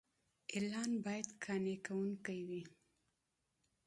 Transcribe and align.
اعلان 0.55 0.91
باید 1.05 1.29
قانع 1.43 1.75
کوونکی 1.85 2.39
وي. 2.47 2.61